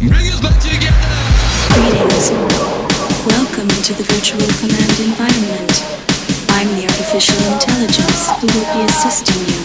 Greetings. 0.00 0.32
Welcome 3.28 3.68
to 3.84 3.92
the 3.92 4.04
virtual 4.08 4.48
command 4.56 4.96
environment. 4.96 5.84
I'm 6.56 6.72
the 6.72 6.88
artificial 6.88 7.36
intelligence 7.52 8.32
who 8.40 8.46
will 8.48 8.64
be 8.72 8.88
assisting 8.88 9.44
you. 9.44 9.60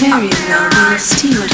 Very 0.00 0.32
well, 0.48 0.64
we'll 0.88 0.98
see 0.98 1.36
what 1.36 1.53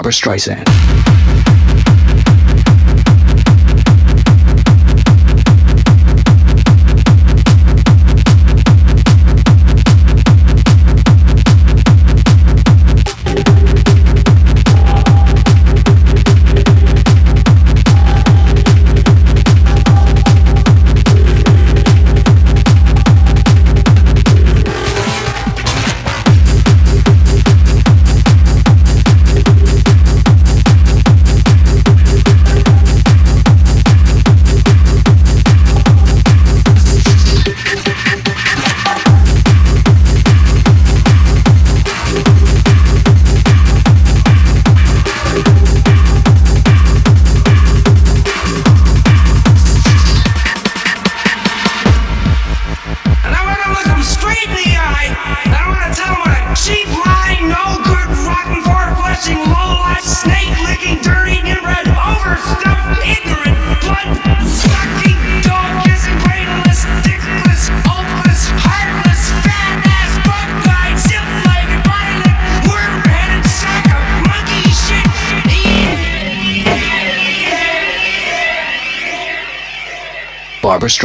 Barbra 0.00 0.12
Streisand. 0.12 0.79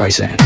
Streisand. 0.05 0.44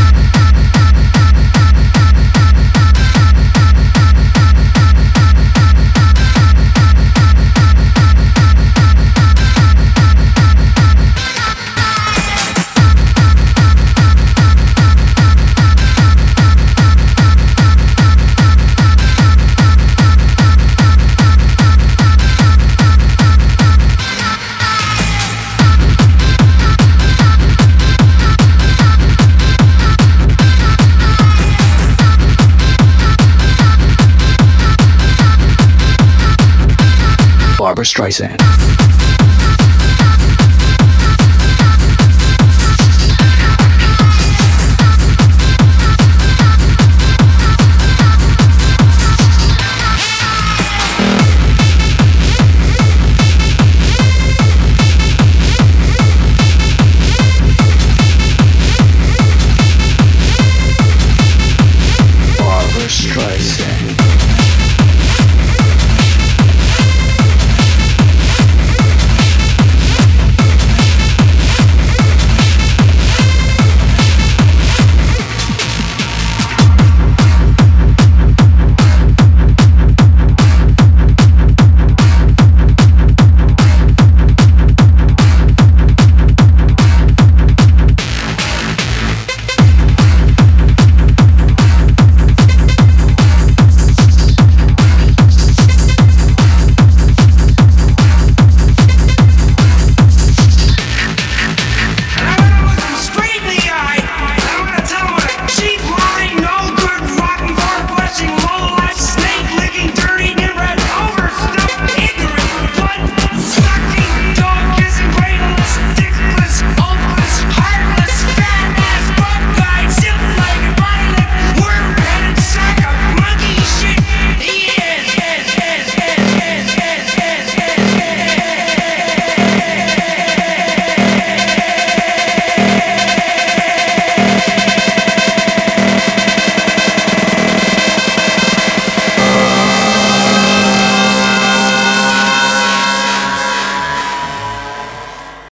Barbra 37.80 37.86
Streisand. 37.86 38.69